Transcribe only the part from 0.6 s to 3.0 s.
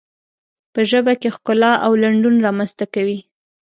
په ژبه کې ښکلا او لنډون رامنځته